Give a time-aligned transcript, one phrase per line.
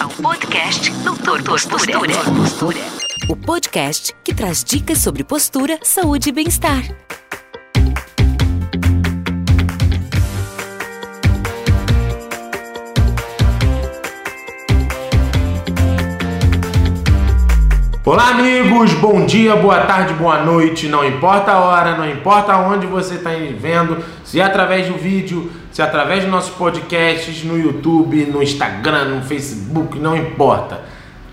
[0.00, 1.42] ao podcast Doutor.
[1.42, 2.80] Postura.
[3.28, 7.05] O podcast que traz dicas sobre postura, saúde e bem-estar.
[18.06, 18.94] Olá, amigos!
[18.94, 20.86] Bom dia, boa tarde, boa noite.
[20.86, 25.50] Não importa a hora, não importa onde você está vendo, se é através do vídeo,
[25.72, 30.82] se é através dos nossos podcasts, no YouTube, no Instagram, no Facebook, não importa.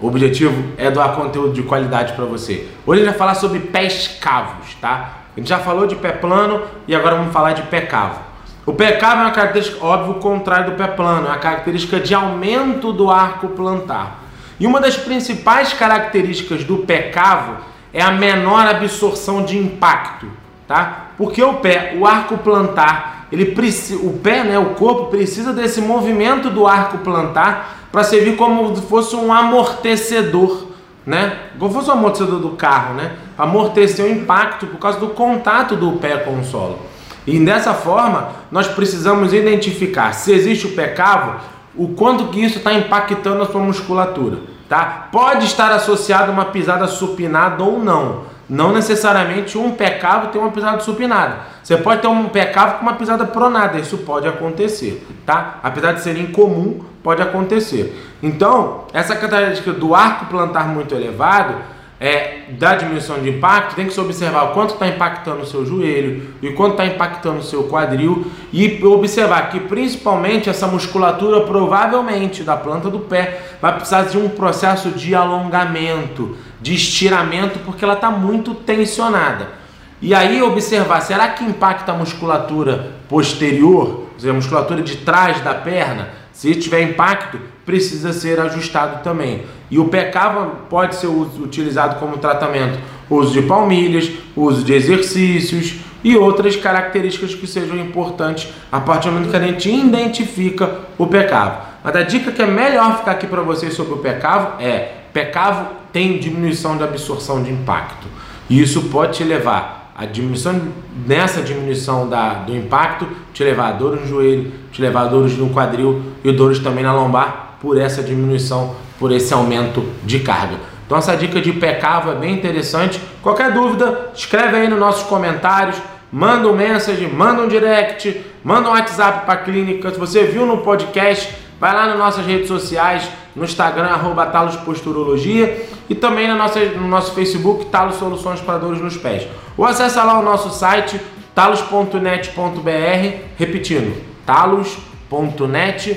[0.00, 2.68] O objetivo é doar conteúdo de qualidade para você.
[2.86, 5.24] Hoje a gente vai falar sobre pés cavos, tá?
[5.36, 8.20] A gente já falou de pé plano e agora vamos falar de pé cavo.
[8.64, 12.14] O pé cavo é uma característica, óbvio, contrário do pé plano, é uma característica de
[12.14, 14.29] aumento do arco plantar.
[14.60, 17.56] E uma das principais características do pé cavo
[17.94, 20.26] é a menor absorção de impacto,
[20.68, 21.06] tá?
[21.16, 25.80] Porque o pé, o arco plantar, ele precisa, o pé, né, o corpo precisa desse
[25.80, 30.66] movimento do arco plantar para servir como se fosse um amortecedor,
[31.06, 31.38] né?
[31.58, 33.12] Como fosse um amortecedor do carro, né?
[33.38, 36.78] Amortecer o impacto por causa do contato do pé com o solo.
[37.26, 41.40] E dessa forma, nós precisamos identificar se existe o pé cavo,
[41.74, 45.08] o quanto que isso está impactando a sua musculatura, tá?
[45.12, 48.30] Pode estar associado a uma pisada supinada ou não.
[48.48, 51.36] Não necessariamente um pé cavo tem uma pisada supinada.
[51.62, 55.60] Você pode ter um pé cavo com uma pisada pronada, isso pode acontecer, tá?
[55.62, 57.96] Apesar de ser incomum, pode acontecer.
[58.20, 61.54] Então, essa característica do arco plantar muito elevado
[62.00, 65.66] é, da diminuição de impacto, tem que se observar o quanto está impactando o seu
[65.66, 72.42] joelho e quanto está impactando o seu quadril e observar que principalmente essa musculatura provavelmente
[72.42, 77.94] da planta do pé vai precisar de um processo de alongamento, de estiramento, porque ela
[77.94, 79.60] está muito tensionada.
[80.00, 85.42] E aí observar, será que impacta a musculatura posterior, ou seja, a musculatura de trás
[85.42, 86.19] da perna?
[86.40, 89.42] Se tiver impacto, precisa ser ajustado também.
[89.70, 92.78] E o PECAVA pode ser utilizado como tratamento,
[93.10, 99.16] uso de palmilhas, uso de exercícios e outras características que sejam importantes a partir do
[99.16, 101.60] momento que a gente identifica o PECAVO.
[101.84, 105.66] Mas a dica que é melhor ficar aqui para vocês sobre o PECAVO é: PECAVO
[105.92, 108.06] tem diminuição de absorção de impacto.
[108.48, 110.58] E isso pode te levar a diminuição
[111.06, 115.36] nessa diminuição da, do impacto te levar a dores no joelho, te levar a dores
[115.36, 120.56] no quadril e dores também na lombar por essa diminuição, por esse aumento de carga.
[120.86, 122.98] Então essa dica de pé cavo é bem interessante.
[123.22, 125.76] Qualquer dúvida, escreve aí nos nossos comentários,
[126.10, 129.90] manda um message, manda um direct, manda um WhatsApp para a clínica.
[129.90, 133.06] Se você viu no podcast, vai lá nas nossas redes sociais,
[133.36, 138.58] no Instagram, arroba Talos Posturologia e também na nossa, no nosso Facebook, Talos Soluções para
[138.58, 139.28] Dores nos Pés.
[139.56, 140.98] Ou acessa lá o nosso site,
[141.34, 145.90] talos.net.br, repetindo, talos.net.br.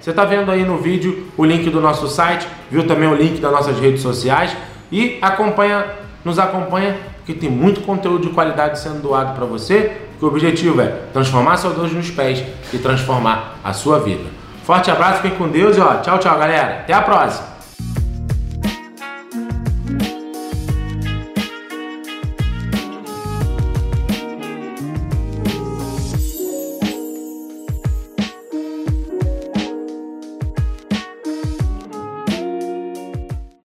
[0.00, 3.40] Você está vendo aí no vídeo o link do nosso site, viu também o link
[3.40, 4.54] das nossas redes sociais
[4.90, 5.86] e acompanha,
[6.24, 10.80] nos acompanha, que tem muito conteúdo de qualidade sendo doado para você, que o objetivo
[10.80, 14.41] é transformar seus dores nos pés e transformar a sua vida.
[14.64, 16.80] Forte abraço, fiquem com Deus e ó, tchau, tchau, galera.
[16.80, 17.51] Até a próxima.